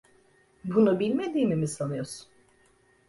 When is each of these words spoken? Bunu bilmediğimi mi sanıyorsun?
Bunu 0.63 0.99
bilmediğimi 0.99 1.55
mi 1.55 1.67
sanıyorsun? 1.67 2.27